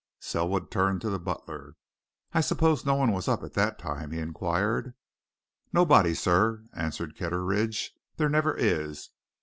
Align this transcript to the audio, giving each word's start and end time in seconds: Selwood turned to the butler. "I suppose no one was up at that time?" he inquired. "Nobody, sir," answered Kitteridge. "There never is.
Selwood 0.19 0.71
turned 0.71 0.99
to 1.01 1.11
the 1.11 1.19
butler. 1.19 1.75
"I 2.33 2.41
suppose 2.41 2.87
no 2.87 2.95
one 2.95 3.11
was 3.11 3.27
up 3.27 3.43
at 3.43 3.53
that 3.53 3.77
time?" 3.77 4.09
he 4.09 4.17
inquired. 4.17 4.95
"Nobody, 5.71 6.15
sir," 6.15 6.63
answered 6.73 7.15
Kitteridge. 7.15 7.93
"There 8.17 8.27
never 8.27 8.57
is. 8.57 9.09